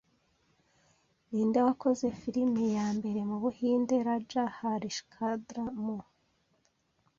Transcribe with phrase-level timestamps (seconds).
[1.31, 5.97] Ninde wakoze film ya mbere mu Buhinde 'Raja Harishchandra' mu